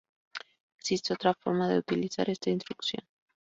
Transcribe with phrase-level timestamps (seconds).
[0.79, 3.05] Existe otra forma de utilizar esta instrucción.